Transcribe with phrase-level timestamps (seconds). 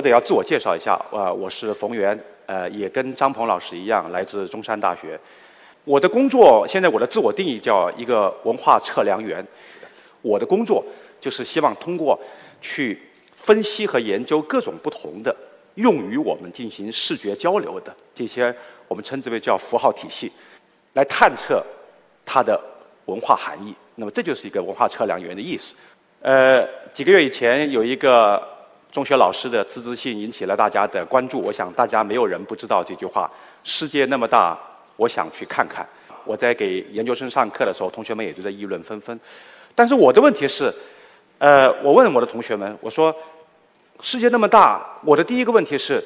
[0.00, 5.20] 我得要自我介绍一下，呃，我是冯源，呃，也跟张鹏老师一样，来自中山大学。
[5.84, 9.46] 我的工作现在我的自我定义叫一个文化测量员。
[10.22, 10.82] 我的工作
[11.20, 12.18] 就是希望通过
[12.62, 12.98] 去
[13.34, 15.36] 分析和研究各种不同的
[15.74, 18.54] 用于我们进行视觉交流的这些
[18.88, 20.32] 我们称之为叫符号体系，
[20.94, 21.62] 来探测
[22.24, 22.58] 它的
[23.04, 23.74] 文化含义。
[23.96, 25.74] 那么这就是一个文化测量员的意思。
[26.22, 28.42] 呃，几个月以前有一个
[28.90, 31.40] 中学老师的辞职信引起了大家的关注。
[31.40, 33.30] 我想大家没有人不知道这句话
[33.62, 34.58] ：“世界那么大，
[34.96, 35.86] 我想去看看。”
[36.26, 39.18] 我在给研究生上课的时候，同学们也都在议论纷纷。
[39.74, 40.72] 但是我的问题是，
[41.38, 43.14] 呃，我问我的同学们，我说
[44.00, 46.02] ：“世界那么大，我的第一个问题是，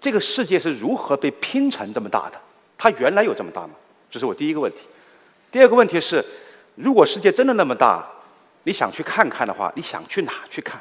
[0.00, 2.38] 这个世界是如何被拼成这么大的？
[2.76, 3.70] 它原来有这么大吗？”
[4.10, 4.80] 这是我第一个问题。
[5.50, 6.22] 第二个问题是，
[6.74, 8.04] 如果世界真的那么大，
[8.64, 10.80] 你想去看看的话，你想去哪去看？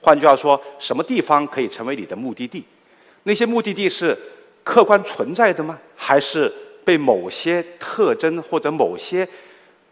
[0.00, 2.64] 换句话说，什么地方可以成为你的目的地？
[3.24, 4.16] 那些目的地是
[4.64, 5.78] 客观存在的吗？
[5.94, 6.52] 还是
[6.84, 9.28] 被某些特征或者某些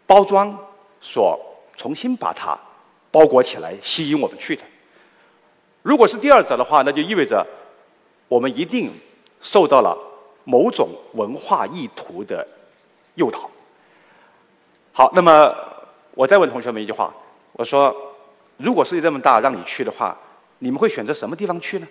[0.05, 0.57] 包装
[0.99, 1.39] 所
[1.77, 2.57] 重新把它
[3.11, 4.63] 包裹起来，吸引我们去的？
[5.81, 7.45] 如果是第二者的话，那就意味着
[8.27, 8.91] 我们一定
[9.41, 9.97] 受到了
[10.43, 12.45] 某种文化意图的
[13.15, 13.49] 诱导。
[14.91, 15.55] 好，那么。
[16.15, 17.13] 我再问同学们一句话：
[17.53, 17.95] 我说，
[18.59, 20.17] 如果世界这么大，让你去的话，
[20.57, 21.87] 你们会选择什么地方去呢？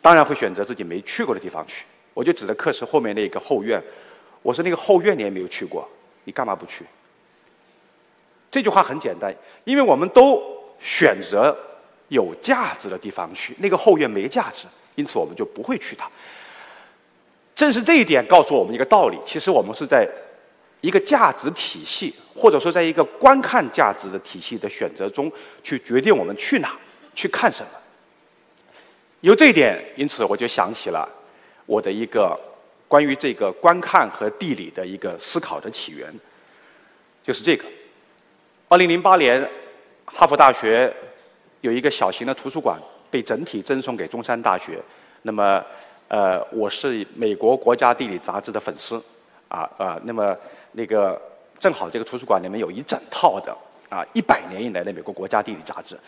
[0.00, 1.84] 当然会选择自己没去过的地方去。
[2.14, 3.82] 我就指着课室后面那个后院，
[4.40, 5.88] 我说那个后院你也没有去过，
[6.22, 6.84] 你干嘛不去？
[8.52, 9.34] 这句话很简单，
[9.64, 10.40] 因为我们都
[10.80, 11.56] 选择
[12.06, 16.08] 有价值的地方去，那个后院没价值，因此我们就不会去它。
[17.56, 20.08] 正是这一点告诉我们一个道理：其实我们是在。
[20.86, 25.30] 一个价值体系，或者说在一个观看价值的体系的选择中，
[25.64, 26.78] 去决定我们去哪
[27.12, 27.68] 去看什么。
[29.22, 31.08] 由这一点，因此我就想起了
[31.66, 32.38] 我的一个
[32.86, 36.08] 关于这个观看和地理的一个思考的起源，
[37.24, 37.64] 就是这个。
[38.68, 39.42] 二零零八年，
[40.04, 40.94] 哈佛大学
[41.62, 42.78] 有一个小型的图书馆
[43.10, 44.80] 被整体赠送给中山大学。
[45.22, 45.64] 那么，
[46.06, 49.02] 呃，我是美国国家地理杂志的粉丝，
[49.48, 50.36] 啊啊，那么。
[50.76, 51.18] 那个
[51.58, 53.56] 正好这个图书馆里面有一整套的
[53.88, 55.98] 啊一百年以来的美国国家地理杂志。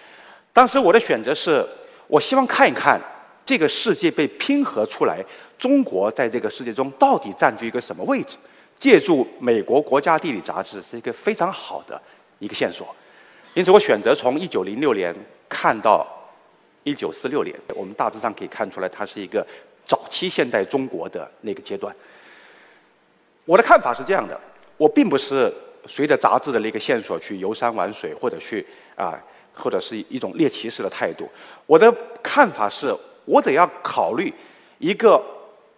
[0.52, 1.66] 当时我的选择是，
[2.06, 3.00] 我希望看一看
[3.46, 5.24] 这个世界被拼合出来，
[5.58, 8.36] 中国在这个世界中到底占据一个什么位置。
[8.76, 12.00] 借助美国国家地理杂志是一个非常好的
[12.38, 12.94] 一个线索。
[13.54, 15.14] 因此我选择从一九零六年
[15.48, 16.06] 看到
[16.84, 19.44] 一九四六年，我们大致上可以看出来，它是一个
[19.86, 21.94] 早期现代中国的那个阶段。
[23.46, 24.38] 我的看法是这样的。
[24.78, 25.53] 我并不是
[25.87, 29.21] 随着杂志的那个线索去游山玩水，或者去啊，
[29.53, 31.28] 或者是一种猎奇式的态度。
[31.66, 32.94] 我的看法是，
[33.27, 34.33] 我得要考虑
[34.78, 35.21] 一个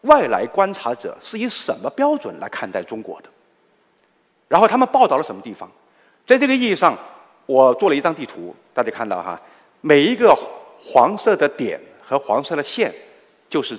[0.03, 3.29] 外来观察者是以什么标准来看待中国的，
[4.49, 5.71] 然后他们报道了什么地方。
[6.27, 6.97] 在这个意义上，
[7.47, 9.41] 我做了一张地图，大家看到哈，
[9.81, 10.37] 每一个
[10.79, 12.95] 黄色的点和黄色的线，
[13.49, 13.79] 就是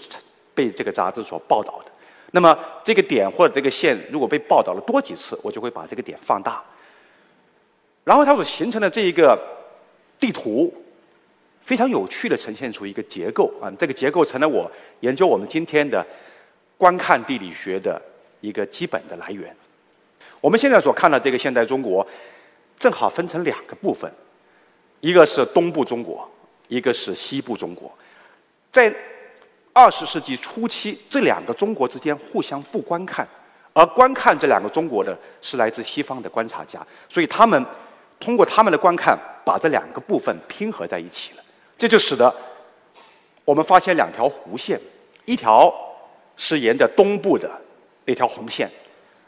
[0.56, 1.91] 被这个杂志所报道的。
[2.34, 6.64] 那么这个点或者这个线如果被报道了多几次，我就会把这个点放大。
[8.06, 9.38] 然后它所形成的这一个
[10.18, 10.74] 地图，
[11.66, 14.72] 非常有趣的呈现出一个结构啊，这个结构成了我
[15.02, 16.06] 研究我们今天的
[16.78, 18.02] 观看地理学的
[18.40, 19.54] 一个基本的来源。
[20.40, 22.08] 我们现在所看到这个现代中国，
[22.80, 24.10] 正好分成两个部分，
[25.02, 26.28] 一个是东部中国，
[26.70, 27.94] 一个是西部中国，
[28.72, 28.96] 在。
[29.74, 33.26] 二十世纪初期，这两个中国之间互相不观看，
[33.72, 37.66] 而观看这两个中国的是来自西方的观察家，所以他们
[38.20, 41.44] 通过他们的观看，把这两个部分拼合在一起了。
[41.78, 42.34] 这就使得
[43.46, 44.78] 我们发现两条弧线，
[45.24, 45.74] 一条
[46.36, 47.50] 是沿着东部的
[48.04, 48.70] 那条红线，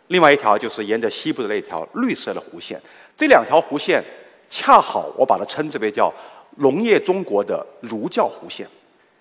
[0.08, 2.78] 另外一条就是沿着西部的那条绿色的弧线。
[3.16, 4.04] 这两条弧线
[4.50, 6.14] 恰好我把它称之为叫
[6.58, 8.68] 农业中国的儒教弧线，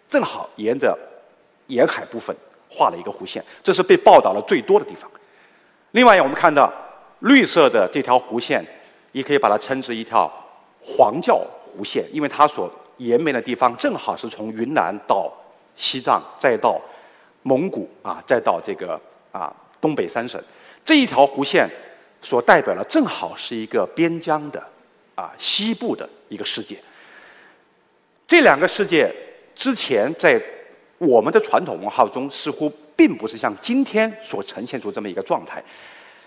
[0.08, 0.98] 正好沿着。
[1.68, 2.34] 沿海部分
[2.68, 5.10] 画了一个弧线，这是被报道的最多的地方。
[5.92, 6.72] 另外，我们看到
[7.20, 8.64] 绿色的这条弧线，
[9.12, 10.30] 也可以把它称之一条
[10.82, 15.32] 黄教弧线，因为它所延绵的地方正好是从云南到
[15.74, 16.80] 西藏，再到
[17.42, 18.98] 蒙古啊，再到这个
[19.30, 20.42] 啊东北三省。
[20.84, 21.68] 这一条弧线
[22.20, 24.62] 所代表的正好是一个边疆的
[25.14, 26.76] 啊西部的一个世界。
[28.26, 29.14] 这两个世界
[29.54, 30.42] 之前在。
[31.02, 35.60] 我们的传统文化中似乎并不是像今天所呈现出这么一个状态，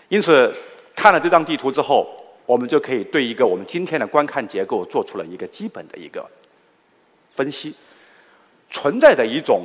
[0.08, 0.54] 因此
[0.94, 2.06] 看了这张地图之后，
[2.44, 6.28] 我们就可以对一个我们今天的观看结构做出了一个基本的一个
[7.30, 7.74] 分析。
[8.68, 9.64] 存在的一种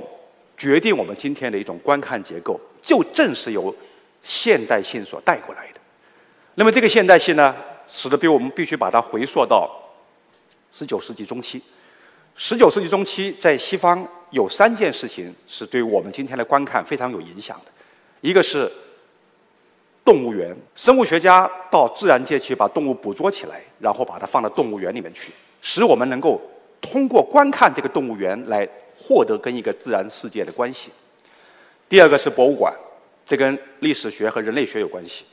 [0.55, 3.75] 决定我们今天的一种观看结构，就正是由
[4.21, 5.79] 现代性所带过来的。
[6.55, 7.53] 那么这个现代性呢，
[7.89, 9.69] 使得比我们必须把它回溯到
[10.71, 11.61] 十九世纪中期。
[12.43, 17.71] 十九世纪中期，在西方有三件事情是对我们今天的观看非常有影响的。
[18.21, 18.69] 一个是
[20.03, 26.41] 动物园，生物学家到自然界去把动物捕捉起来，然后把它放到动物园里面去，使我们能够
[26.81, 28.67] 通过观看这个动物园来
[28.99, 30.89] 获得跟一个自然世界的关系。
[31.87, 32.73] 第二个是博物馆，
[33.23, 35.25] 这跟历史学和人类学有关系。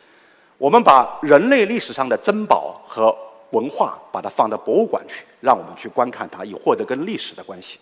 [0.58, 3.16] 我们把人类历史上的珍宝和
[3.50, 7.78] 文化，把它放到博物馆去，让我们去观看它，以获得跟历史的关系。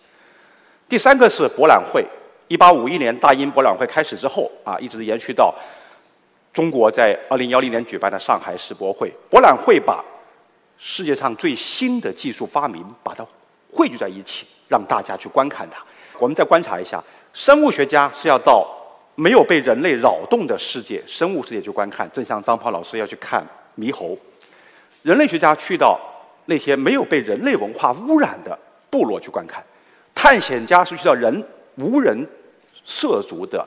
[0.87, 2.05] 第三个是博览会。
[2.47, 5.53] 一八五一年大英博览会开始之后，啊，一直延续到
[6.53, 9.11] 中国在二零幺零年举办的上海世博会。
[9.29, 10.01] 博览会把
[10.77, 13.25] 世界上最新的技术发明，把它
[13.69, 15.83] 汇聚在一起，让大家去观看它。
[16.17, 17.03] 我们再观察一下，
[17.33, 18.65] 生物学家是要到
[19.15, 23.45] 没有被人类扰动的世界——生物世界去观看，正像张涛老师要去看
[23.77, 24.17] 猕猴。
[25.07, 25.97] 人类学家去到
[26.47, 28.59] 那些没有被人类文化污染的
[28.89, 29.63] 部落去观看，
[30.13, 31.41] 探险家是去到人
[31.75, 32.27] 无人
[32.83, 33.65] 涉足的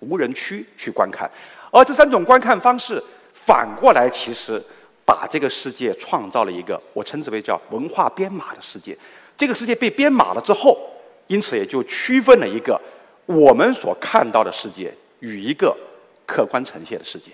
[0.00, 1.30] 无人区去观看，
[1.70, 3.02] 而这三种观看方式
[3.34, 4.58] 反过来，其实
[5.04, 8.96] 把这个世界创造了一个我称之为叫文化编码的世界。
[9.36, 10.78] 这个世界被编码了之后，
[11.26, 12.80] 因此也就区分了一个
[13.26, 14.90] 我们所看到的世界
[15.20, 15.76] 与一个
[16.24, 17.32] 客观呈现的世界。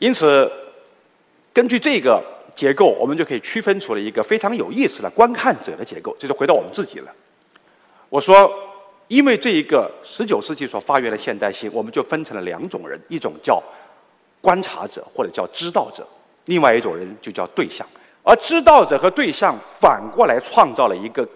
[0.00, 0.50] 因此。
[1.56, 2.22] 根据这个
[2.54, 6.14] 结构，我们就可以区分出了一个非常有意思的观看者的结构。
[6.18, 7.10] 这就回到我们自己了。
[8.10, 8.52] 我说，
[9.08, 13.62] 因为这一个十九世纪所发源的现代性，我们就分成了两种人：一种叫
[14.42, 16.04] 观察者，或者叫知道者；
[16.44, 17.88] 另外一种人就叫对象。
[18.22, 21.26] 而知道者和对象反过来创造了一个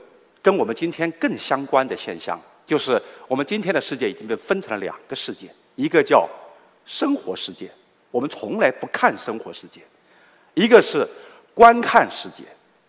[0.43, 5.47] 跟我们今天更相关的现象，就是我们今天的世界已经被分成了两个世界：
[5.77, 6.29] 一个叫
[6.85, 7.71] 生活世界，
[8.11, 9.81] 我们从来不看生活世界。
[10.55, 11.07] 一个是
[11.55, 12.45] 观看世界，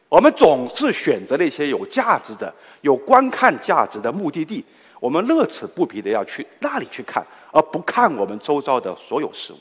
[0.09, 4.63] 我们总是选择那些有价值的、有观看价值的目的地，
[4.99, 9.57] 我们乐此不疲的要去那里去看，而不看我们周遭的所有事物。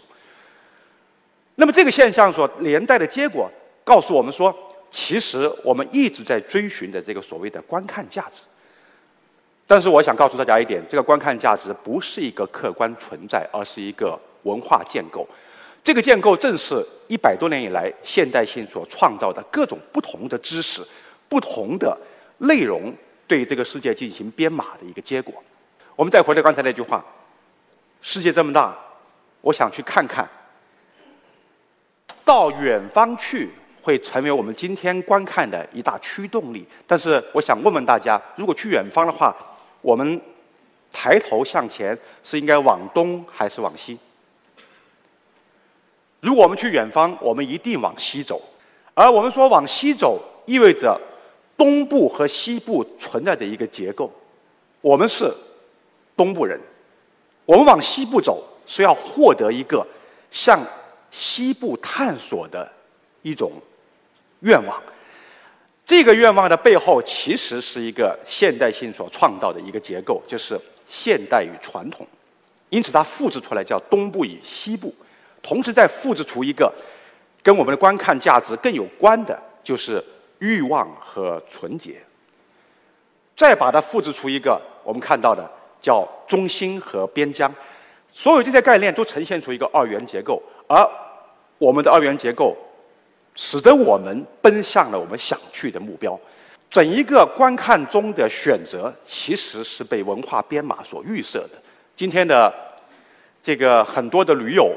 [1.57, 3.51] 那么这个现象所连带的结果，
[3.85, 4.55] 告诉我们说，
[4.91, 8.43] 其实我们一直在追寻的这个所谓的观看价值。
[9.67, 15.29] 但是我想告诉大家一点，这个观看价值不是一个客观存在，而是一个文化建构。
[15.83, 20.87] 这个建构正是一百多年以来现代性所创造的各种不同的知识、
[21.29, 21.97] 不同的
[22.39, 22.95] 内容
[23.27, 25.35] 对这个世界进行编码的一个结果。
[25.97, 27.05] 我们再回到刚才那句话：
[28.01, 28.77] 世界这么大，
[29.41, 30.29] 我想去看看。
[32.25, 33.49] 到远方去
[33.83, 36.65] 会成为我们今天观看的一大驱动力。
[36.87, 39.35] 但是，我想问问大家：如果去远方的话，
[39.81, 40.21] 我们
[40.93, 43.99] 抬头向前是应该往东还是往西？
[46.21, 48.41] 如果我们去远方，我们一定往西走，
[48.95, 51.01] 而我们说往西走，意味着
[51.57, 54.13] 东部和西部存在着一个结构。
[54.83, 55.33] 我们是
[56.17, 56.61] 东部人，
[57.47, 59.87] 我们往西部走是要获得一个
[60.31, 60.61] 向
[61.11, 62.71] 西部探索的
[63.23, 63.53] 一种
[64.41, 64.83] 愿望。
[65.87, 72.07] 这个愿望的背后，其实是一个现代性所创造的一个结构，就是现代与传统。
[72.69, 74.95] 因此，它复制出来叫东部与西部。
[75.43, 76.73] 同时，再复制出一个
[77.43, 80.05] 跟我们的观看价值更有关的，就是
[80.39, 82.01] 欲望和纯洁。
[83.35, 87.51] 再把它复制出一个我们看到的叫中心和边疆。
[88.13, 90.87] 所有这些概念都呈现出一个二元结构，而
[91.57, 92.55] 我们的二元结构
[93.35, 96.21] 使得我们奔向了我们想去的目标。
[96.69, 101.59] 整一个观看中的选择，其实是被文化编码所预设的。
[101.97, 102.53] 今天的
[103.43, 104.71] 这个很多的驴友。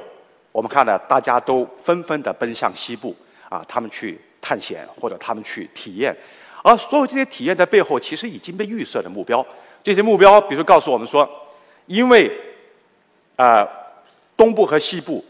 [0.53, 3.13] 我们看呢，大家都纷纷的奔向西部
[3.49, 6.15] 啊，他们去探险或者他们去体验，
[6.63, 9.43] 而所有这些体验的背后，其实已经被预设的目标。
[9.81, 11.27] 这些目标，比如告诉我们说，
[11.87, 12.31] 因为
[13.35, 13.67] 啊，
[14.37, 15.25] 东部和西部，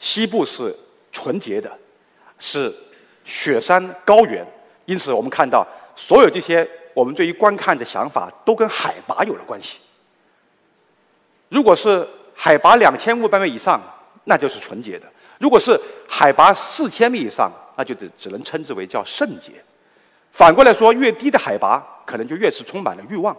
[0.00, 0.74] 西部是
[1.12, 1.70] 纯洁的，
[2.40, 2.74] 是
[3.24, 4.44] 雪山高原，
[4.86, 5.64] 因此我们看到
[5.94, 9.78] 所有这些我们对于观看的想法，都跟海拔有了关系。
[11.48, 12.04] 如果是
[12.34, 13.80] 海拔两千五百米以上。
[14.24, 15.06] 那就是纯洁的。
[15.38, 15.78] 如果是
[16.08, 19.52] 海拔四千米以上，那就只只能称之为叫圣洁。
[20.32, 23.36] 反过来说，越低的海拔，可能就越是充满了欲望。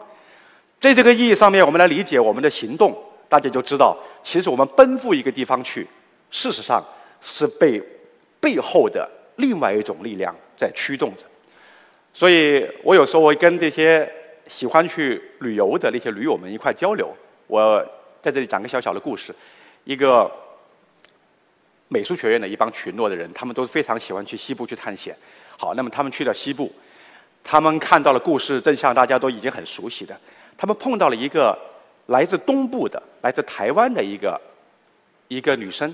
[0.79, 2.95] 在这个意义上面，我们来理解我们的行动，
[3.27, 5.87] 大家就知道，其实我们奔赴一个地方去，
[6.29, 6.83] 事实上
[7.21, 7.81] 是被
[8.39, 11.23] 背后的另外一种力量在驱动着。
[12.13, 14.09] 所以我有时候会跟这些
[14.47, 17.13] 喜欢去旅游的那些驴友们一块交流。
[17.47, 17.83] 我
[18.21, 19.33] 在这里讲个小小的故事，
[19.83, 20.31] 一个
[21.87, 25.15] 美术学院的一帮群落的人，他们都是非常喜欢去西部去探险。
[25.57, 26.71] 好，那么他们去了西部，
[27.43, 30.19] 他们看到了故事正像大家都已经很熟悉的，
[30.57, 31.57] 他们碰到了一个
[32.07, 34.39] 来自东部的、来自台湾的一个
[35.27, 35.93] 一个女生。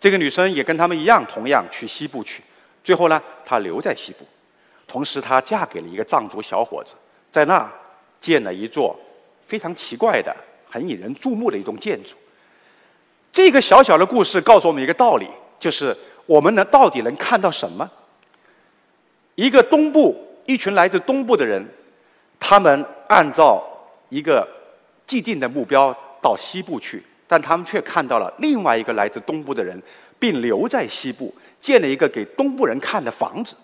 [0.00, 2.42] 这个女生也跟他们一样，同样去西部去。
[2.82, 4.26] 最后呢，她留在西部，
[4.86, 6.94] 同时她嫁给了一个藏族小伙子，
[7.32, 7.70] 在那
[8.20, 8.98] 建了一座
[9.46, 10.34] 非常奇怪的、
[10.70, 12.14] 很引人注目的一种建筑。
[13.34, 15.26] 这个小小的故事告诉我们一个道理，
[15.58, 17.90] 就是我们能到底能看到什么？
[19.34, 21.68] 一个东部，一群来自东部的人，
[22.38, 23.60] 他们按照
[24.08, 24.46] 一个
[25.04, 27.02] 既定的目标到西部去。
[27.26, 29.82] 但他们却看到了另外一个来自东部的人，
[30.16, 33.56] 并留在西部建了一个给东部人看的房子。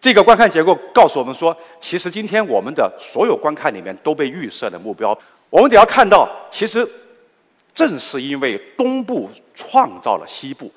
[0.00, 5.18] 这个观看结构告诉我们说，其实今天我们的所有观看里面都被预设的目标，
[5.50, 6.88] 我们得要看到，其实
[7.76, 10.72] 正是因为东部创造了西部。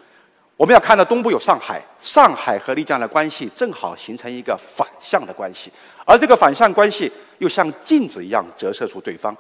[0.58, 5.72] 我们要看到东部有上海，上海和丽江的关系正好形成一个反向的关系，
[6.06, 9.34] 而这个反向关系又像镜子一样折射出对方。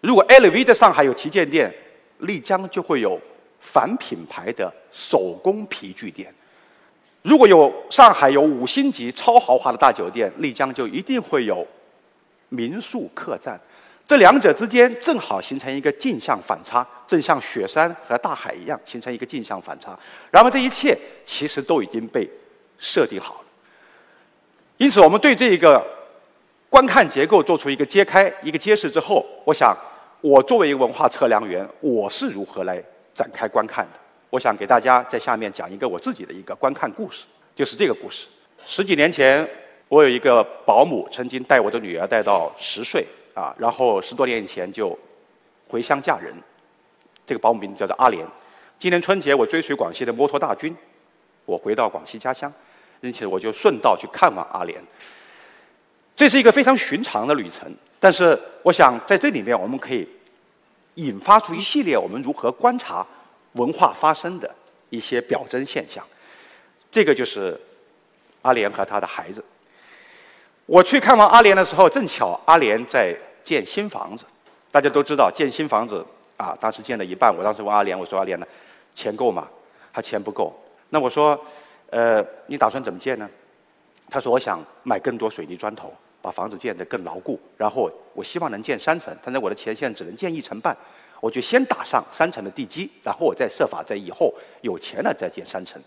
[0.00, 1.72] 如果 LV 在上海有旗舰店，
[2.18, 3.16] 丽江就会有
[3.60, 6.28] 反品牌的手工皮具店；
[7.22, 11.64] 如果有上海有五星级超豪华的大酒店，丽江就一定会有
[12.48, 13.60] 民宿客栈。
[14.06, 19.98] 这两者之间正好形成一个镜像反差，正像雪山和大海一样形成一个镜像反差。
[20.30, 22.28] 然后这一切其实都已经被
[22.78, 23.40] 设定好了。
[24.76, 25.84] 因此，我们对这一个
[26.68, 29.76] 观看结构做出一个揭开、一个揭示之后，我想。
[30.24, 32.80] 我作为一个文化测量员，我是如何来
[33.12, 33.98] 展开观看的？
[34.30, 37.24] 我想给大家在下面讲一个我自己的一个观看故事，
[37.56, 38.28] 就是这个故事。
[38.64, 39.44] 十几年前，
[39.88, 44.98] 我有一个保姆，曾经带我的女儿带到十岁啊，然后十多年以前就
[45.68, 46.34] 回乡嫁人。
[47.24, 48.26] 这个保姆名字叫做阿莲。
[48.78, 50.76] 今年春节，我追随广西的摩托大军，
[51.44, 52.52] 我回到广西家乡，
[53.00, 54.82] 因此我就顺道去看望阿莲。
[56.16, 57.72] 这是一个非常寻常的旅程。
[58.00, 60.08] 但是，我想在这里面，我们可以
[60.96, 63.06] 引发出一系列我们如何观察
[63.52, 64.52] 文化发生的
[64.90, 66.04] 一些表征现象。
[66.90, 67.58] 这个就是
[68.42, 69.42] 阿莲和他的孩子。
[70.66, 74.24] 我去看望阿莲的时候，正巧阿莲在建新房子。
[74.70, 76.04] 大家都知道，建新房子
[76.36, 77.34] 啊，当时建了一半。
[77.36, 78.46] 我当时问阿莲：“我说阿莲呢，
[78.94, 79.48] 钱够吗？”
[79.92, 80.52] 他钱不够。
[80.90, 81.38] 那我说
[81.90, 83.28] ：“呃，你打算怎么建呢？”
[84.08, 85.92] 他说：“我想买更多水泥砖头。”
[86.22, 90.76] 把房子建得更牢固，然后我希望能建三层，但是我的钱现在只能建一层半，
[91.20, 95.82] 我就先打上三层的地基，然后我再设法在以后有钱了再建三层。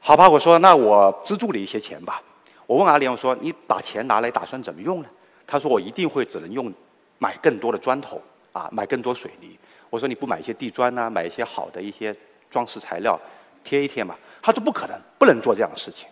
[0.00, 2.20] 好吧，我说那我资助你一些钱吧。
[2.68, 5.08] 我问阿莲我说你把钱拿来打算怎么用呢？
[5.46, 6.70] 他说我一定会只能用
[7.18, 8.22] 买更多的砖头
[8.52, 9.58] 啊，买更多水泥。
[9.88, 12.14] 我说你不买一些地砖呐，买一些好的一些
[12.50, 13.18] 装饰材料
[13.64, 14.14] 贴一贴嘛？
[14.42, 16.06] 他说不可能，不能做这样的事情。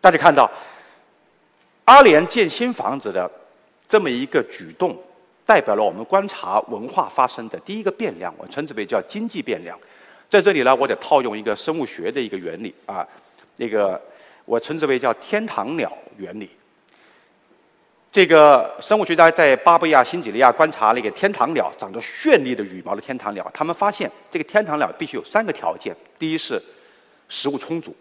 [0.00, 0.50] 大家看到。
[1.84, 3.28] 阿联建新房子的
[3.88, 4.96] 这么一个举动，
[5.44, 9.76] 代表了我们观察文化发生的第一个变量，我称之为叫经济变量。
[10.30, 13.06] 在这里呢，我得套用一个生物学的一个原理啊，
[13.56, 14.00] 那个
[14.44, 16.50] 我称之为叫天堂鸟原理。
[18.10, 26.62] 这个生物学家在巴布亚新几内亚观察那个天堂鸟，长着绚丽的羽毛的天堂鸟，他们发现这个天堂鸟必须有三个条件：第一是
[27.28, 27.96] 食物充足，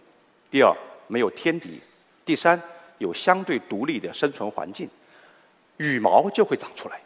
[0.50, 0.76] 第二
[1.08, 1.80] 没有天敌，
[2.26, 2.62] 第三。
[2.98, 4.88] 有相对独立的生存环境，
[5.78, 7.02] 羽毛就会长出来。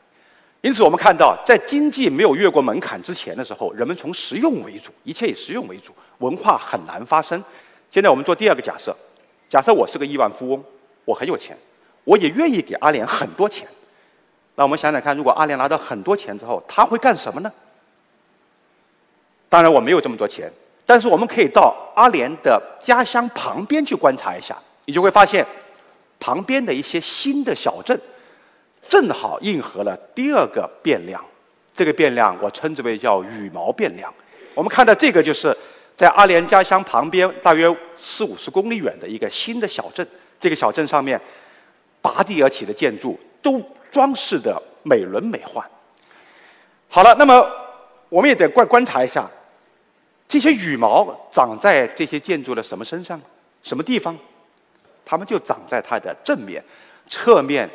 [0.60, 7.42] 因此，我们看到，在经济没有越过门槛之前的时候，人们从实用为主，一切以实用为主，文化很难发生。
[7.90, 8.94] 现在我们做第二个假设：
[9.56, 10.62] 假设我是个亿万富翁，
[11.06, 11.58] 我很有钱，
[12.04, 13.66] 我也愿意给阿联很多钱。
[14.56, 17.50] 那我们想想看，如果阿联拿到很多钱之后，他会干什么呢？
[19.48, 20.52] 当然，我没有这么多钱，
[20.86, 25.48] 但是我们可以到阿联的家乡旁边去观察一下，你就会发现。
[26.20, 27.98] 旁边的一些新的小镇，
[28.90, 31.24] 正好应和了第二个变量。
[31.74, 34.14] 这个变量我称之为叫羽毛变量。
[34.54, 35.56] 我们看到这个就是
[35.96, 40.06] 在阿联家乡旁边大约四五十公里远的一个新的小镇。
[40.40, 41.20] 这个小镇上面
[42.02, 45.64] 拔地而起的建筑都装饰的美轮美奂。
[46.90, 47.50] 好了，那么
[48.10, 49.30] 我们也得观观察一下，
[50.28, 53.20] 这些羽毛长在这些建筑的什么身上，
[53.64, 54.16] 什么地方？
[55.06, 56.64] 它们就长在它的正面，
[57.08, 57.70] 侧面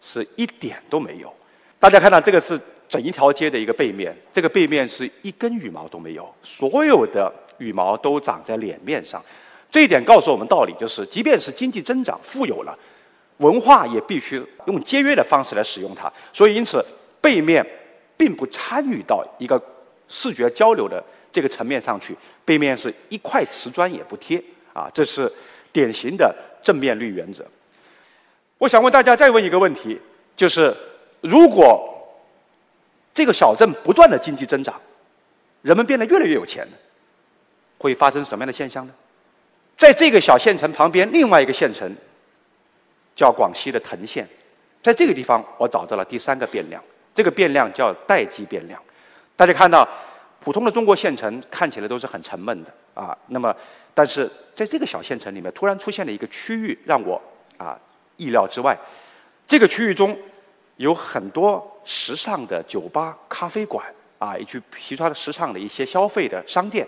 [0.00, 1.32] 是一点都没有。
[1.78, 9.22] 大家看到这个是整一条街的一个背面，这个背面是一根羽毛都没有，所有的羽毛都长在脸面上。
[9.70, 12.78] 这一点告诉我们道理，就是即便是经济增长、富有了，
[13.38, 16.12] 文化也必须用节约的方式来使用它。
[16.32, 16.84] 所以，因此
[17.20, 17.66] 背面
[18.16, 19.60] 并不参与到一个
[20.08, 24.40] 视觉交流的这个层面上去，背面是一块瓷砖也不贴
[24.72, 25.30] 啊，这是
[25.72, 26.32] 典型的
[26.62, 27.44] 正面率原则。
[28.58, 30.00] 我想问大家再问一个问题，
[30.36, 30.72] 就是
[31.20, 31.90] 如果
[33.12, 34.80] 这个小镇不断的经济增长，
[35.62, 36.64] 人们变得越来越有钱，
[37.78, 38.92] 会发生什么样的现象呢？
[39.76, 41.92] 在这个小县城旁边，另外一个县城
[43.16, 44.26] 叫广西的藤县，
[44.80, 48.80] 在这个地方我找到了第三个变量，这个变量叫代际变量。
[49.34, 49.86] 大家看到，
[50.40, 53.54] 普通的中国县城看起来都是很沉闷的啊，那么
[53.92, 57.20] 但是在这个小县城里面，突然出现了一个区域，让我
[57.56, 57.76] 啊
[58.16, 58.78] 意料之外。
[59.46, 60.16] 这个区域中
[60.76, 63.84] 有很多时尚的酒吧、咖啡馆
[64.18, 66.86] 啊，以及其他的时尚的一些消费的商店。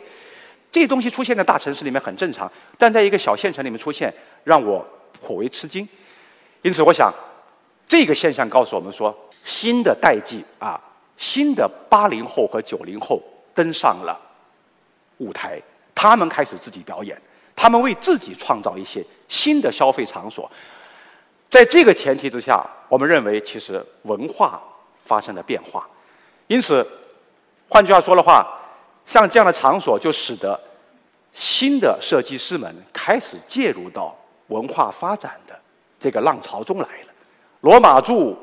[0.72, 4.12] 这东西出现在大城市里面很正常，但在一个小县城里面出现，
[4.44, 4.86] 让我
[5.22, 5.88] 颇为吃惊。
[6.60, 7.10] 因此，我想
[7.86, 10.78] 这个现象告诉我们说，新的代际啊，
[11.16, 13.22] 新的八零后和九零后
[13.54, 14.20] 登上了
[15.16, 15.58] 舞台，
[15.94, 17.18] 他们开始自己表演，
[17.54, 20.50] 他们为自己创造一些新的消费场所。
[21.48, 24.60] 在这个前提之下，我们认为其实文化
[25.06, 25.88] 发生了变化。
[26.48, 26.86] 因此，
[27.66, 28.46] 换句话说的话。
[29.06, 30.60] 像这样的场所，就使得
[31.32, 34.14] 新的设计师们开始介入到
[34.48, 35.56] 文化发展的
[36.00, 37.08] 这个浪潮中来了。
[37.60, 38.36] 罗马柱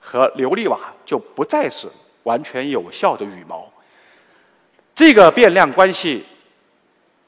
[0.00, 1.86] 和琉璃瓦就不再是
[2.22, 3.70] 完全有效的羽毛。
[4.94, 6.24] 这个变量关系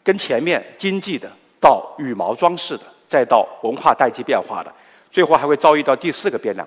[0.03, 4.73] 跟前面经济的到羽毛装饰的，再到文化代际变化的，
[5.11, 6.67] 最后还会遭遇到第四个变量。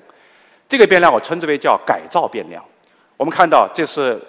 [0.69, 2.63] 这个变量我称之为叫改造变量。
[3.17, 4.21] 我们看到这是。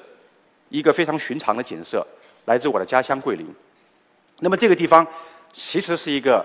[0.74, 2.04] 一个非常寻常的景色，
[2.46, 3.46] 来自我的家乡桂林。
[4.40, 5.06] 那么这个地方
[5.52, 6.44] 其实是一个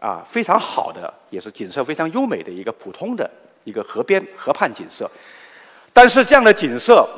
[0.00, 3.30] 啊非常好的，也是景色非常优美的一个普通的
[3.62, 5.08] 一个河边河畔景色。
[5.92, 7.08] 但是这样的景色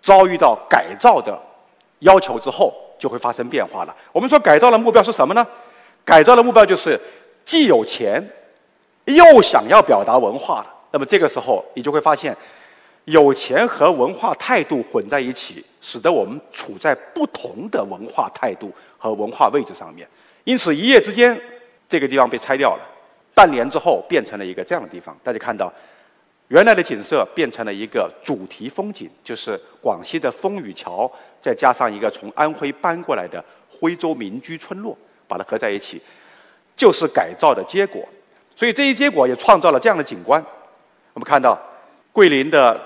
[0.00, 1.36] 遭遇到改造的
[1.98, 3.96] 要求之后，就会发生变化了。
[4.12, 5.44] 我们说改造的目标是什么呢？
[6.04, 6.96] 改造的目标就是
[7.44, 8.24] 既有钱
[9.06, 10.64] 又想要表达文化。
[10.92, 12.36] 那么这个时候，你就会发现。
[13.08, 20.06] 有钱和文化态度混在一起，使得我们处在不同的文化态度和文化位置上面。
[20.44, 21.38] 因此，一夜之间，
[21.88, 22.82] 这个地方被拆掉了。
[23.34, 25.16] 半年之后，变成了一个这样的地方。
[25.22, 25.72] 大家看到，
[26.48, 34.94] 原来的景色变成了一个主题风景，就是广西的风雨桥，再加上一个从安徽搬过来的徽州民居村落，
[35.26, 35.98] 把它合在一起，
[36.76, 38.06] 就是改造的结果。
[38.54, 40.44] 所以，这一结果也创造了这样的景观。
[41.14, 41.58] 我们看到，
[42.12, 42.78] 桂林的。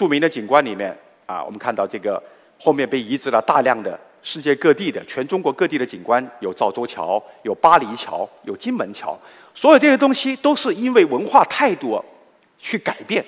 [0.00, 2.22] 著名的景观里面啊，我们看到这个
[2.58, 9.14] 后面被移植了大量的世界各地的、全中国各地的景观，有赵州桥、有巴黎桥、有金门桥，
[9.52, 12.02] 所有这些东西都是因为文化态度
[12.58, 13.22] 去改变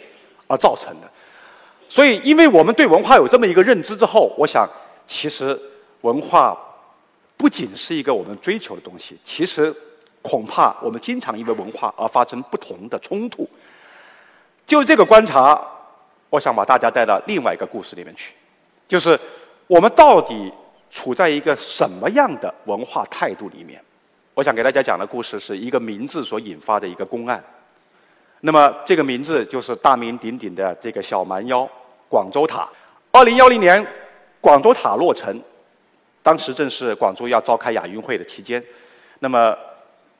[0.46, 1.10] 而造成的。
[1.90, 4.66] 所以，因为我们对文化有这么一个认知之后，我想，
[5.06, 5.60] 其实
[6.00, 6.58] 文化
[7.36, 9.70] 不仅是一个我们追求的东西，其实
[10.22, 13.46] 恐怕我们经常因为文化而发生不同的冲突。
[14.66, 15.68] 就这个观察。
[16.32, 18.32] 我想把大家带到另外一个故事里面去，
[18.88, 19.20] 就是
[19.66, 20.50] 我们到底
[20.90, 23.78] 处在一个什么样的文化态度里面？
[24.32, 27.44] 我想给大家讲的故事是一个名字所引发的一个公案。
[28.40, 31.68] 那么这个名字就是大名鼎鼎的这个小蛮腰
[32.08, 32.66] 广州塔。
[33.10, 33.86] 二零幺零年，
[34.40, 35.38] 广州塔落成，
[36.22, 38.64] 当时正是广州要召开亚运会的期间。
[39.18, 39.54] 那么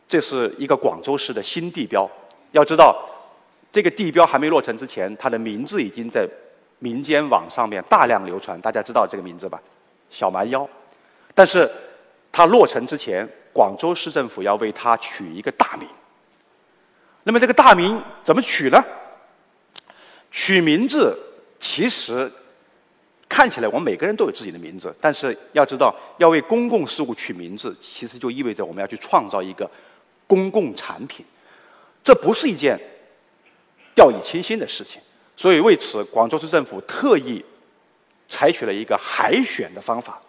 [0.07, 2.07] 这是一个广州市的新地标。
[2.51, 3.03] 要知道。
[3.73, 6.29] 这个地标还没落成之前，它的名字已经在
[6.79, 8.61] 民间网上面大量流传。
[8.61, 9.59] 大家知道这个名字吧？
[10.11, 10.69] 小蛮腰。
[11.35, 11.69] 但是
[12.31, 15.89] 它落成之前，广州市政府要为它取一个大名。
[17.23, 18.85] 那么这个大名怎么取呢？
[20.31, 21.19] 取名字
[21.59, 22.31] 其实
[23.27, 29.71] 看起来我们每个人都有自己的名字，但是要知道，要为公共事务取名字，其实就意味着我们要去创造一个
[30.27, 31.25] 公共产品。
[32.05, 32.79] 这不是一件。
[33.95, 35.01] 掉以轻心的事情，
[35.37, 37.45] 所以为此，广州市政府特意
[38.29, 40.21] 采取了一个海选的方法。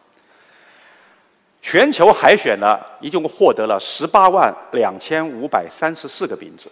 [1.61, 6.69] 全球海选呢，一共获得了十八万两千五百三十四个名字。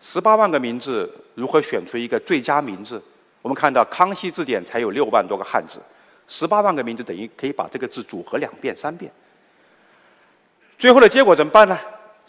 [0.00, 3.02] 十八万个名字如何选出一个最佳名字？
[3.42, 5.78] 我们看到《康熙字典》才有六万多个汉字，
[6.26, 9.12] 十八万个名字等于可以把这个字组合两遍、三遍。
[10.78, 11.78] 最后的结果怎么办呢？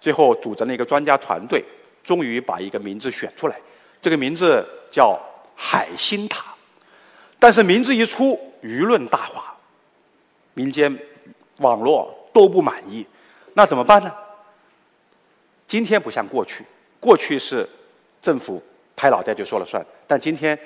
[0.01, 1.63] 最后组成了一个专家团队。
[2.05, 3.59] 终于把一个名字选出来，
[3.99, 5.19] 这个名字叫
[5.55, 6.53] 海心塔。
[7.37, 9.53] 但是名字一出，舆论大哗，
[10.53, 10.97] 民间
[11.57, 13.05] 网络都不满意，
[13.53, 14.13] 那怎么办呢？
[15.67, 16.63] 今天不像过去，
[16.99, 17.67] 过去是
[18.21, 18.61] 政府
[18.95, 20.57] 拍脑袋就说了算，但今天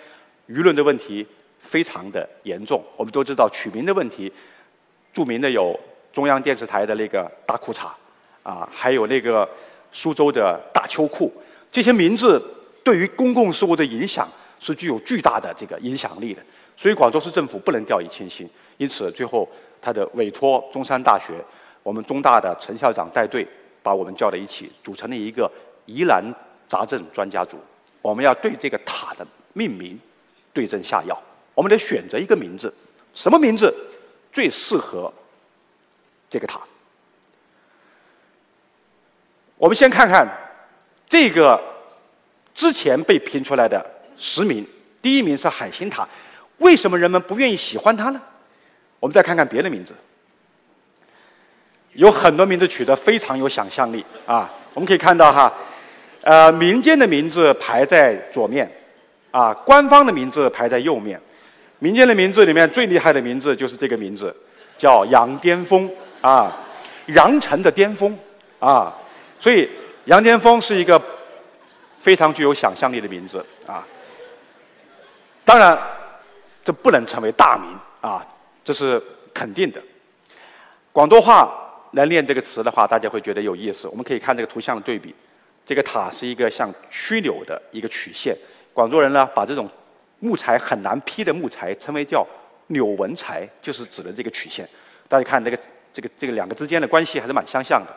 [0.47, 1.25] 舆论的问题
[1.59, 2.83] 非常的严重。
[2.97, 4.31] 我们都知道取名的问题，
[5.13, 5.77] 著名的有
[6.11, 7.89] 中央电视台的那个大裤衩，
[8.43, 9.49] 啊，还有那个
[9.91, 11.31] 苏州的大秋裤，
[11.71, 12.41] 这些名字
[12.83, 14.27] 对于公共事务的影响
[14.59, 16.41] 是具有巨大的这个影响力的。
[16.75, 19.47] 所以广州市政府不能掉以轻心，因此最后
[19.81, 21.33] 他的委托中山大学，
[21.83, 23.47] 我们中大的陈校长带队。
[23.81, 25.49] 把我们叫在一起，组成了一个
[25.85, 26.21] 疑难
[26.67, 27.57] 杂症专家组。
[28.01, 29.97] 我们要对这个塔的命名
[30.51, 31.17] 对症下药。
[31.55, 32.71] 我们得选择一个名字，
[33.13, 33.73] 什么名字
[34.33, 35.11] 最适合
[36.29, 36.59] 这个塔？
[39.59, 40.25] 我们先看看
[41.07, 41.61] 这个
[42.55, 43.85] 之前被评出来的
[44.17, 44.65] 十名，
[45.01, 46.07] 第一名是海心塔。
[46.59, 48.21] 为什么人们不愿意喜欢它呢？
[49.01, 49.93] 我们再看看别的名字。
[51.93, 54.49] 有很多名字取得非常有想象力啊！
[54.73, 55.51] 我们可以看到哈，
[56.21, 58.69] 呃，民间的名字排在左面，
[59.31, 61.19] 啊，官方的名字排在右面。
[61.79, 64.33] 民间的名字里面最厉害的名字就是这个名字，
[64.77, 65.89] 叫杨巅峰
[66.21, 66.55] 啊，
[67.07, 68.17] 羊城的巅峰
[68.59, 68.93] 啊，
[69.39, 69.69] 所以
[70.05, 71.01] 杨巅峰是一个
[71.97, 73.85] 非常具有想象力的名字啊。
[75.45, 75.77] 当然，
[76.63, 78.25] 这不能成为大名啊，
[78.63, 79.01] 这是
[79.33, 79.81] 肯定的。
[80.91, 81.65] 广东话。
[81.93, 83.87] 来念这个词的话，大家会觉得有意思。
[83.87, 85.11] 我们可以看这个图像的对比，
[85.65, 88.37] 这个塔是一个像曲柳的一个曲线。
[88.73, 89.67] 广州人呢，把这种
[90.19, 92.23] 木材很难劈的木材称为叫
[92.67, 94.69] 柳纹材，就是指的这个曲线。
[95.07, 95.57] 大家看这个
[95.91, 97.91] 这个这个两个之间的关系还是蛮相像的。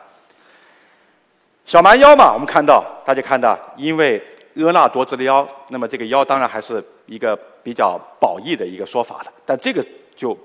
[1.65, 4.21] 小蛮腰嘛，我们看到大家看到，因为
[4.55, 9.83] 婀娜多姿的腰，那么这个腰当然还是一个比较褒义的一个说法的，但这个
[10.15, 10.37] 就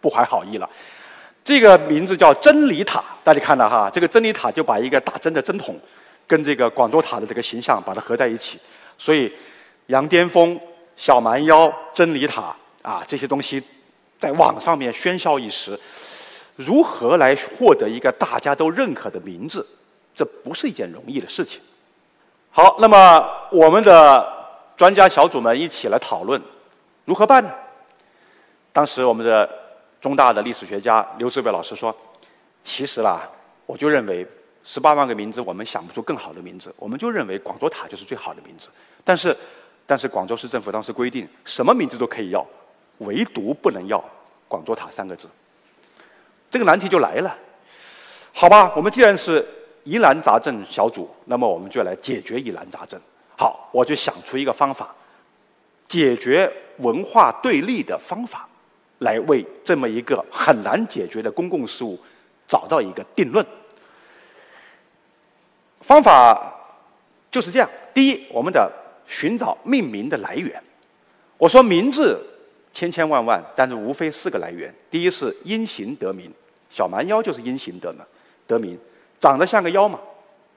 [0.00, 0.68] 不怀好意了。
[1.42, 5.74] 这个名字叫真理塔，大家看到哈，这个真理塔就把一个打针的针筒，
[6.26, 8.60] 跟这个广州塔的这个形象把它合在一起，
[8.98, 9.32] 所以
[9.86, 10.60] 羊巅峰、
[10.94, 13.62] 小蛮腰、真理塔啊这些东西，
[14.20, 15.78] 在网上面喧嚣一时。
[16.56, 19.64] 如何来获得一个大家都认可的名字，
[20.18, 21.62] 这不是一件容易的事情。
[22.50, 24.28] 好，那么我们的
[24.76, 26.42] 专家小组们一起来讨论
[27.04, 27.54] 如何办呢？
[28.72, 29.48] 当时我们的。
[30.00, 31.92] 中大的历史学家刘志伟老师说
[32.62, 33.28] ：“其实啦，
[33.66, 34.24] 我就认为
[34.62, 38.68] 十八万个名字，我们想不出更好的名字，我们就认为广州塔就是最好的名字。
[39.02, 39.36] 但是，
[39.84, 42.46] 但是广州市政府当时规定，什么名字都可以要，
[42.98, 44.02] 唯独不能要
[44.46, 45.28] ‘广州塔’三个字。
[46.48, 47.36] 这个难题就来了。
[48.32, 49.44] 好吧，我们既然是
[49.84, 53.00] 疑难杂症小组，那么我们就来解决疑难杂症。
[53.36, 54.94] 好，我就想出一个方法，
[55.86, 58.46] 解决文化对立的方法。”
[59.00, 61.96] 来为这么一个很难解决的公共事务
[62.48, 63.46] 找到一个定论
[65.82, 66.52] 方法，
[67.30, 67.70] 就是这样。
[67.94, 68.68] 第一，我们的
[69.06, 70.60] 寻找命名的来源。
[71.36, 72.20] 我说名字
[72.72, 74.74] 千千万万，但是无非四个来源。
[74.90, 76.28] 第一是因形得名，
[76.68, 78.02] 小蛮腰就是因形得名，
[78.48, 78.76] 得名，
[79.20, 79.98] 长得像个腰嘛，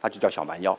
[0.01, 0.77] 它就叫小蛮腰。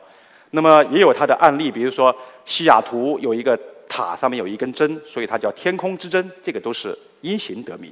[0.51, 2.15] 那么也有它的案例，比如说
[2.45, 6.97] 西雅图有一个塔上面有一根针，所以它叫天空之针，这个都是。
[7.23, 7.89] 因形得名，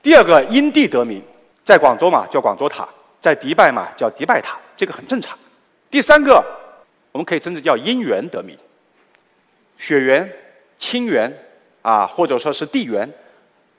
[0.00, 1.20] 第二个因地得名，
[1.64, 2.88] 在广州嘛叫广州塔，
[3.20, 5.36] 在迪拜嘛叫迪拜塔，这个很正常。
[5.90, 6.40] 第三个，
[7.10, 8.56] 我们可以称之叫因缘得名，
[9.78, 10.32] 血缘、
[10.78, 11.36] 亲缘
[11.82, 13.12] 啊，或者说是地缘，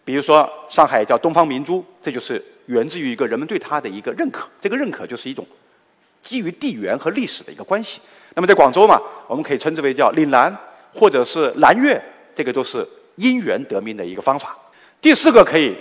[0.04, 5.46] 比如说上海叫东方明珠，这就是源自于一个人们对它的一个认可，这个认可就是一种
[6.22, 8.00] 基于地缘和历史的一个关系。
[8.36, 10.56] 那么在广州嘛，我们可以称之为叫岭南，
[10.94, 12.02] 或者是南岳，
[12.36, 12.88] 这个都是。
[13.18, 14.58] 因缘得名的一个方法，
[15.02, 15.78] 第四个可以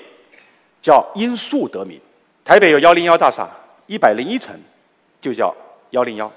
[0.82, 1.98] 叫因素得名。
[2.44, 3.48] 台北有幺零幺大厦，
[3.86, 4.52] 一百零一层
[5.20, 5.54] 就叫
[5.90, 6.28] 幺零幺；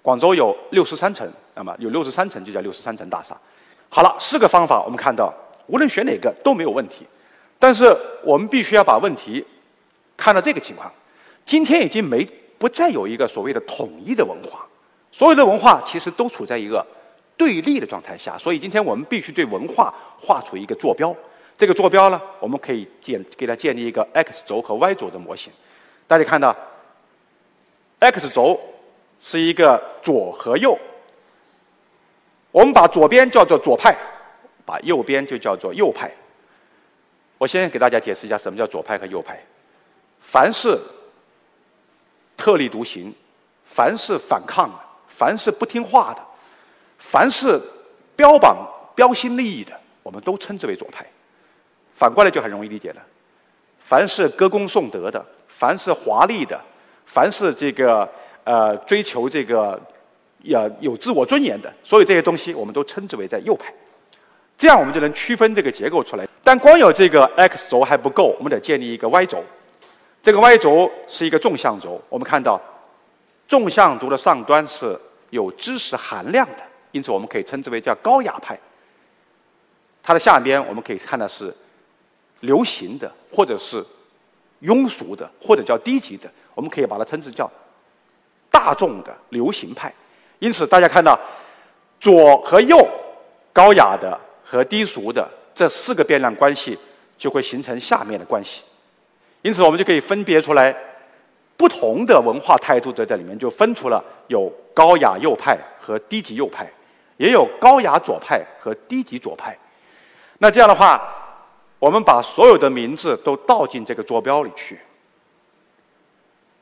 [0.00, 3.36] 广州有六十三层，那么有六十三层就叫六十三层大厦。
[3.90, 5.32] 好了，四个方法我们看到，
[5.66, 7.06] 无论选哪个都没有问题。
[7.58, 9.44] 但是我们必须要把问题
[10.20, 10.92] 看到这个情况：
[11.44, 12.26] 今天已经没
[12.58, 14.66] 不再有一个所谓的统一的文化，
[15.10, 16.86] 所有的文化其实都处在一个。
[17.36, 21.16] 对立的状态下，所以今天我们必须对文化画出一个坐标。
[21.56, 25.50] 这个坐标呢，我们可以建给它建立一个 x 轴和 y 轴的模型。
[26.06, 26.54] 大家看到
[27.98, 28.60] ，x 轴
[29.22, 30.78] 是一个左和右，
[32.52, 33.96] 我们把左边叫做左派，
[34.66, 36.12] 把右边就叫做右派。
[37.38, 39.42] 我先给大家解释一下什么叫左派和右派。
[40.20, 40.78] 凡是
[42.36, 43.12] 特立独行，
[43.64, 44.76] 凡是反抗的，
[45.08, 46.24] 凡是不听话的。
[46.98, 47.60] 凡是
[48.14, 48.56] 标榜
[48.94, 51.04] 标新立异的，我们都称之为左派。
[51.94, 53.02] 反过来就很容易理解了。
[53.78, 56.60] 凡是歌功颂德的，凡是华丽的，
[57.06, 58.08] 凡是这个
[58.44, 59.80] 呃追求这个
[60.42, 63.72] 要有自我尊严的，所有这些东西我们都称之为在右派。
[64.56, 66.28] 这样我们就能区分这个结构出来。
[66.44, 69.42] 但光有这个 x 轴还不够，我们得建立一个 y 轴。
[70.22, 72.00] 这个 y 轴是一个纵向轴。
[72.08, 72.60] 我们看到，
[73.48, 74.98] 纵向轴的上端是
[75.30, 78.58] 有知识含量的，因此我们可以称之为叫高雅派。
[80.02, 81.54] 它的下边我们可以看到是
[82.40, 83.84] 流行的，或者是
[84.62, 86.30] 庸俗的，或者叫低级的。
[86.54, 87.50] 我们可以把它称之叫
[88.50, 89.92] 大众的流行派。
[90.38, 91.18] 因此，大家看到
[91.98, 92.88] 左和右
[93.52, 94.18] 高雅的。
[94.42, 96.76] 和低俗的这四个变量关系
[97.16, 98.64] 就会形成下面的关系，
[99.42, 100.74] 因此我们就可以分别出来
[101.56, 106.70] 不同的文化态度在这里面就分出了有高雅右派和低级右派，
[107.16, 109.56] 也有高雅左派和低级左派。
[110.38, 111.02] 那这样的话，
[111.78, 114.78] 我们把所有的名字都倒进这个坐标里去，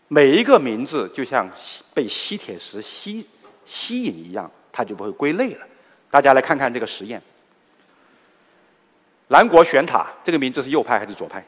[0.09, 1.49] 每一个名字就像
[1.95, 3.27] 被吸铁石吸
[3.64, 5.67] 吸引一样，它就不会归类了。
[6.11, 7.23] 大家来看看这个实验。
[9.29, 11.45] 南国玄塔这个名字是右派还是左派？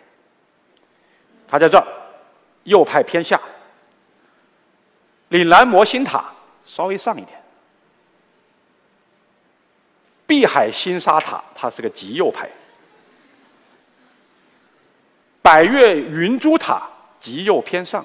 [1.51, 1.85] 它在这儿，
[2.63, 3.41] 右派偏下。
[5.31, 6.33] 岭南摩星塔
[6.65, 7.43] 稍微上一点。
[10.29, 12.49] 碧海星沙塔它是个极右派。
[15.43, 16.89] 百越云珠塔
[17.21, 18.05] 极右偏上。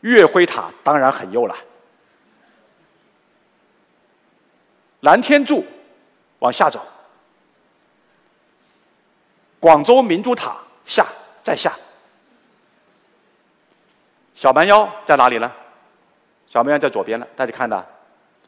[0.00, 1.56] 月辉塔当然很右了。
[5.00, 5.64] 蓝天柱
[6.40, 6.86] 往下走。
[9.58, 10.56] 广州明珠塔
[10.90, 11.06] 下
[11.40, 11.72] 再下，
[14.34, 15.48] 小蛮腰在哪里呢？
[16.48, 17.86] 小蛮腰在左边了，大家看到，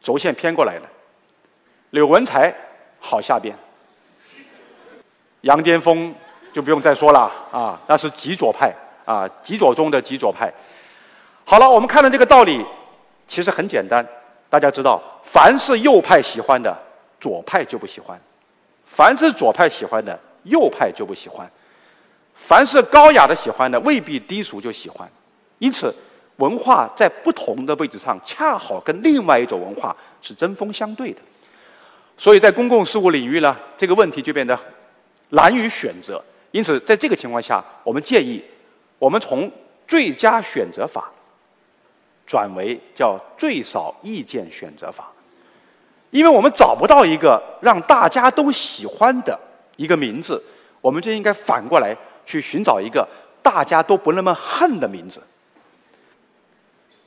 [0.03, 0.83] 轴线偏过来了。
[1.91, 2.53] 柳文才
[2.99, 3.57] 好下边，
[5.43, 6.13] 杨巅峰
[6.53, 8.75] 就不用再说了啊，那是极左派
[9.05, 10.53] 啊，极左中的极左派。
[11.45, 12.67] 好了，我们看到这个道理
[13.29, 14.05] 其实很简单，
[14.51, 16.77] 大家知道，凡是右派喜欢的，
[17.21, 18.19] 左派就不喜欢；
[18.85, 20.19] 凡是左派喜欢的。
[20.45, 21.49] 右派就不喜欢，
[22.45, 25.09] 凡是高雅的喜欢的，未必低俗就喜欢。
[25.59, 25.95] 因此，
[26.37, 31.21] 文化在不同的位置上，恰好跟另外一种文化是针锋相对的。
[32.19, 34.59] 所以在公共事务领域呢，这个问题就变得
[35.31, 36.23] 难于选择。
[36.51, 38.43] 因此，在这个情况下，我们建议
[38.99, 39.51] 我们从
[39.87, 41.11] 最佳选择法
[42.27, 45.11] 转为叫最少意见选择法，
[46.11, 49.39] 因为我们找不到一个让大家都喜欢的。
[49.77, 50.41] 一个名字，
[50.83, 53.07] 我们就应该反过来去寻找一个
[53.43, 55.23] 大家都不那么恨的名字。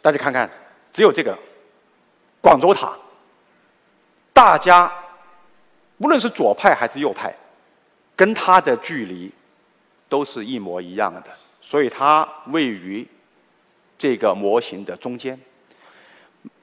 [0.02, 0.50] 大家看看，
[0.94, 1.38] 只有这个
[2.42, 2.96] 广州塔，
[4.34, 4.92] 大家
[5.98, 7.34] 无论是左派还是右派，
[8.16, 9.32] 跟它的距离
[10.08, 11.24] 都是一模一样的，
[11.62, 13.08] 所以它位于
[13.98, 15.40] 这个模型的中间。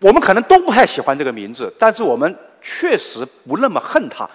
[0.00, 4.28] 我们可能都不太喜欢这个名字，但是我们确实不那么恨它，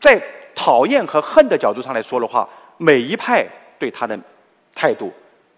[0.00, 0.20] 在。
[0.52, 2.46] 讨厌和恨的角度上来说的话，
[2.82, 3.46] 每一派
[3.78, 4.18] 对他的
[4.74, 5.12] 态度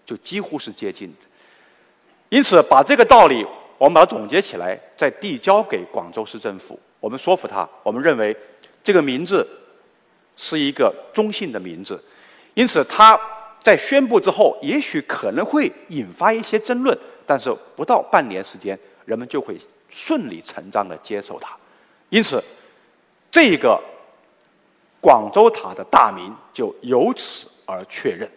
[0.05, 1.25] 就几乎是接近的。
[2.27, 8.35] 因此，把这个道理我们把它总结起来，再递交给广州市政府，我们说服他，我们认为
[8.83, 9.47] 这个名字
[10.35, 11.97] 是一个中性的名字。
[12.55, 13.17] 因此，他
[13.63, 19.57] 在宣布之后，也许可能会引发一些争论，但是不到半年时间，人们就会
[19.87, 21.55] 顺理成章的接受它。
[22.09, 22.43] 因此，
[23.31, 23.81] 这个。
[25.03, 28.29] 广州塔的大名就由此而确认。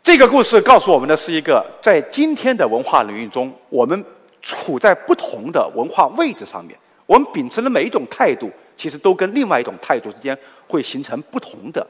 [0.00, 4.04] 这个故事告诉我们的是一个，在今天的文化领域中，我们
[4.40, 11.84] 处在不同的文化位置上面，我们秉持的每一种态度，其实都跟另外一种态度之间会形成不同的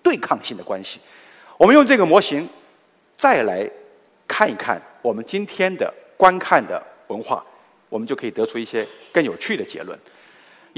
[0.00, 1.00] 对抗性的关系。
[1.56, 2.48] 我们用这个模型
[3.16, 3.68] 再来
[4.28, 7.44] 看一看我们今天的观看的文化，
[7.88, 9.98] 我们就可以得出一些更有趣的结论。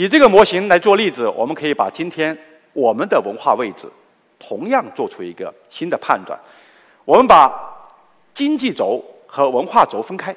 [0.01, 2.35] 以这个模型来做例子，我们可以把今天
[2.73, 3.87] 我们的文化位置
[4.39, 6.41] 同样做出一个新的判断。
[7.05, 7.53] 我们把
[8.33, 10.35] 经济轴和文化轴分开，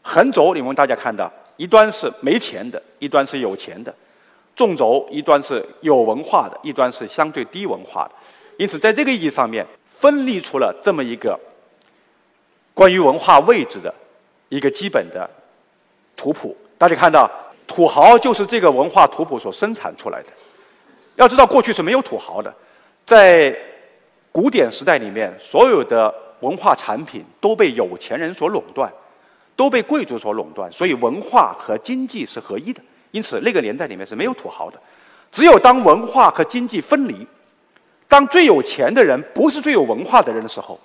[0.00, 3.92] 横轴你们大家看到，一端是没钱的，一端是有钱的；
[4.56, 8.12] 纵轴一端是有文化的，一端是相对低文化的。
[8.56, 11.38] 因此，在这个意义上面，分离出了这么一个
[12.72, 13.94] 关于文化位置的
[14.48, 15.28] 一个基本的
[16.16, 16.56] 图谱。
[16.78, 17.30] 大家看到。
[17.66, 20.28] 土豪就是这个文化图谱所生产出来的。
[21.16, 22.52] 要知道，过去是没有土豪的，
[23.06, 23.56] 在
[24.32, 28.92] 古典时代里面，所有的文化产品都被有钱人所垄断，
[29.54, 32.80] 都被贵族所垄断，所以文化和经济是合一的。
[33.12, 34.78] 因此，那个年代里面是没有土豪的。
[35.30, 37.26] 只有当文化和经济分离，
[38.08, 40.78] 当最有钱的人不是最有文化的人的时候，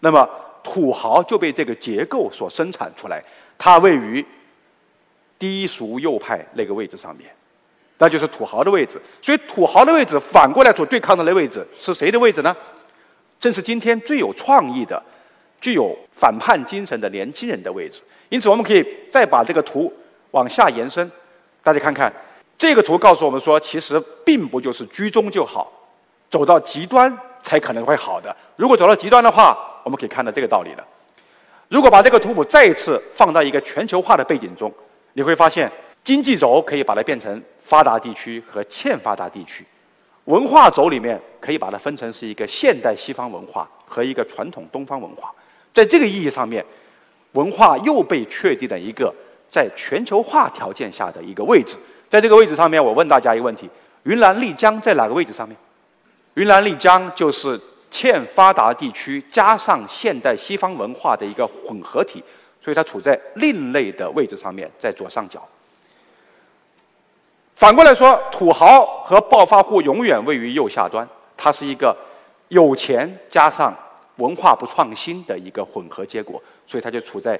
[0.00, 0.28] 那么
[0.62, 3.22] 土豪就被这个结构所生产出来，
[3.58, 4.24] 它位于
[5.44, 7.30] 低俗右派那个位置上面，
[7.98, 8.98] 那就是土豪的位置。
[9.20, 12.56] 所以土豪的位置反过来所对抗的那位置是谁的位置呢？
[13.38, 15.02] 正是今天最有创意的、
[15.60, 18.00] 具有反叛精神的年轻人的位置。
[18.30, 19.92] 因此，我们可以再把这个图
[20.30, 21.12] 往下延伸，
[21.62, 22.10] 大家看看
[22.56, 25.70] 这个图告诉我们说，其实并不就是居中就好，
[26.30, 28.34] 走到极端才可能会好的。
[28.56, 30.82] 如果走到极端的话，我们可以看到这个道理了。
[31.68, 34.72] 如果把这个图谱再一次放到一个全球化的背景中，
[35.14, 35.70] 你会发现，
[36.02, 39.64] 经济轴可以把它变成发达地区和欠发达地区，
[40.24, 45.32] 文化轴里面可以把它分成是一个现代西方文化和一个传统东方文化。
[45.72, 46.64] 在这个意义上面，
[47.32, 49.12] 文化又被确定了一个
[49.48, 51.76] 在全球化条件下的一个位置。
[52.10, 53.68] 在这个位置上面，我问大家一个问题：
[54.02, 55.56] 云南丽江在哪个位置上面？
[56.34, 62.22] 云南丽江就是欠发达地区加上现代西方文化的一个混合体。
[62.64, 65.46] 所以它处在另类的位置上面，在左上角。
[67.54, 71.94] 反过来说，土豪和暴发户永远位于右下端，它是一个
[72.48, 73.76] 有钱加上
[74.16, 77.38] 文化不创新的一个混合结果，所以它就处在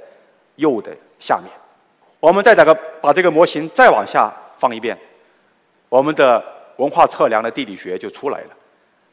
[0.56, 1.50] 右的下面。
[2.20, 4.94] 我们再打个把这个模型再往下放一遍，
[5.88, 6.44] 我们的
[6.76, 8.48] 文化测量的地理学就出来了。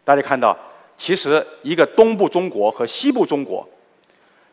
[0.04, 0.58] 大家看到，
[0.97, 3.65] 其实一个东部中国和西部中国。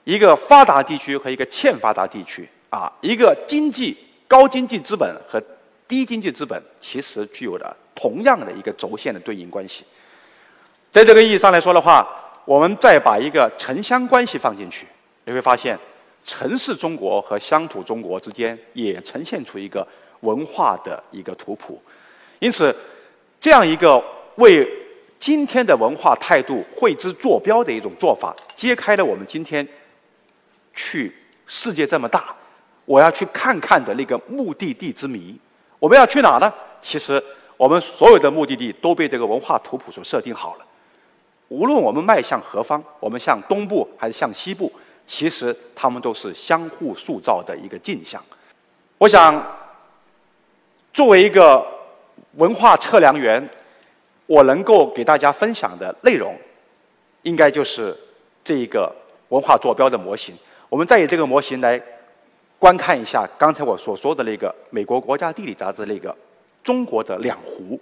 [0.09, 3.95] 一个发达地区和一个欠发达地区啊，一个经济
[4.27, 5.39] 高经济资本和
[5.87, 9.85] 低经济资本，其实具有了同样的一个轴线的对应关系。
[10.91, 12.09] 在这个意义上来说的话，
[12.47, 14.87] 我们再把一个城乡关系放进去，
[15.27, 15.79] 你会发现，
[16.25, 19.87] 城市中国和乡土中国之间也呈现出一个
[20.21, 21.83] 文化的一个图谱。
[22.39, 22.75] 因此，
[23.39, 24.03] 这样一个
[24.37, 24.67] 为
[25.21, 29.69] 今天的文化态度绘制坐标的一种做法，揭开了我们今天。
[30.79, 31.13] 去
[31.45, 32.33] 世界这么大，
[32.85, 35.37] 我要去看看的那个目的地之谜。
[35.81, 36.53] 我们要去哪呢？
[36.81, 37.21] 其实
[37.57, 40.65] 我们所有的目的地都被这个文化图谱所设定好了。
[41.49, 44.73] 无论我们迈向何方，我们向东部还是向西部，
[45.05, 48.23] 其实他们都是相互塑造的一个镜像。
[48.99, 49.45] 我想，
[50.93, 51.67] 作为一个
[52.35, 53.49] 文化测量员，
[54.27, 56.37] 我能够给大家分享的内容，
[57.23, 57.97] 应该就是
[58.45, 58.95] 这一个
[59.31, 60.37] 文化坐标的模型。
[60.69, 61.81] 我们再以这个模型来
[62.59, 66.15] 观看一下刚才我所说的那个美国国家地理杂志那个
[66.63, 67.81] 中国的两湖，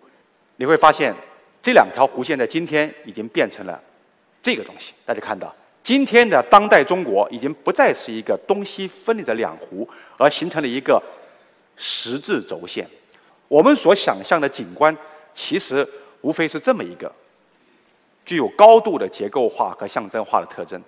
[0.56, 1.14] 你会发现
[1.60, 3.82] 这两条弧线在今天已经变成了
[4.40, 4.92] 这个东西。
[5.04, 11.02] 大家看到，今天的当代中国已经不再是一个东西分离的两湖，而形成了一个
[11.76, 12.86] 十字轴线。
[13.48, 14.96] 我们所想象的景观，
[15.34, 15.88] 其实
[16.20, 17.10] 无非是这么一个
[18.24, 20.80] 具有高度的结构化和象征化的特征。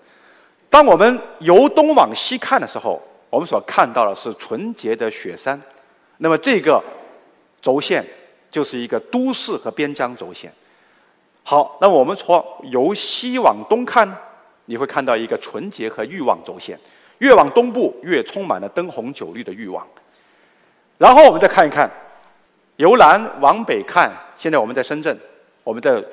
[0.70, 3.00] 当我们由东往西看的时候，
[3.31, 5.61] 我们所看到的是纯洁的雪山。
[6.18, 6.83] 那么这个
[7.62, 8.04] 轴线
[8.50, 10.52] 就是一个都市和边疆轴线。
[11.42, 14.09] 好，那我们从由西往东看，
[14.66, 16.78] 你会看到一个纯洁和欲望轴线。
[17.18, 19.85] 越往东部，越充满了灯红酒绿的欲望。
[20.98, 21.90] 然后我们再看一看，
[22.76, 25.18] 由南往北看，现在我们在深圳，
[25.64, 26.04] 我们的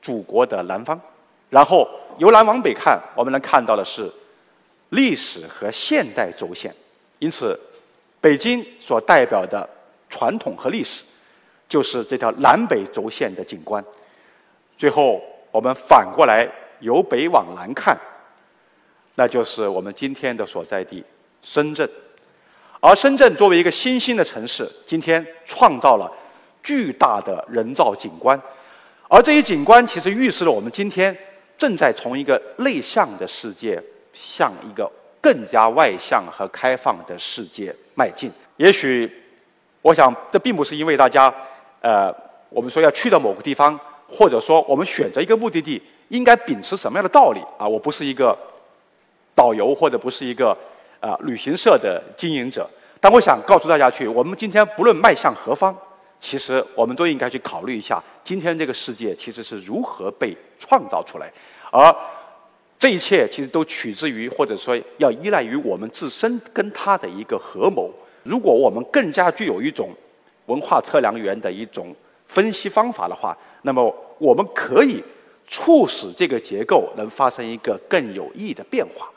[0.00, 1.00] 祖国的南方。
[1.52, 1.86] 然后。
[2.18, 4.08] 由南往北看，我们能看到的是
[4.90, 6.72] 历史和现代轴线。
[7.20, 7.58] 因此，
[8.20, 9.66] 北京所代表的
[10.10, 11.02] 传统和历史，
[11.66, 13.82] 就是这条南北轴线的景观。
[14.76, 16.46] 最后，我们反过来
[16.80, 17.98] 由北往南看，
[19.14, 21.02] 那就是我们今天的所在地
[21.42, 21.88] 深圳。
[22.80, 26.12] 而深圳作为一个新兴的城市，今天创造了
[26.62, 28.38] 巨大的人造景观，
[29.08, 31.16] 而这些景观其实预示了我们今天。
[31.62, 33.80] 正在从一个内向的世界
[34.12, 34.90] 向一个
[35.20, 38.28] 更加外向和开放的世界迈进。
[38.56, 39.08] 也许，
[39.80, 41.32] 我想这并不是因为大家，
[41.80, 42.12] 呃，
[42.48, 47.64] 我们说要去到某个地方，或者说我们选择一个目的地应该秉持什么样的道理啊？
[47.64, 48.36] 我不是一个
[49.36, 50.50] 导游，或者不是一个
[50.98, 55.72] 啊旅行社的经营者，但我想告诉大家去，我们今天不论迈向何方。
[56.18, 61.28] 其实，我们都应该去考虑一下，今天这个世界其实是如何被创造出来，
[61.72, 61.92] 而
[62.78, 67.90] 这一切其实都取之于，或者说要依赖于我们自身跟它的一个合谋。
[68.22, 69.90] 如果我们更加具有一种
[70.46, 71.94] 文化测量员的一种
[72.26, 75.02] 分析方法的话，那么我们可以
[75.46, 79.08] 促使这个结构能发生一个更有益的变化。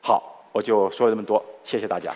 [0.00, 2.14] 好，我就说这么多，谢谢大家。